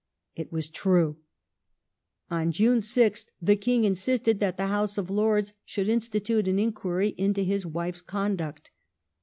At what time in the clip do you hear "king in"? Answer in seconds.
3.55-3.93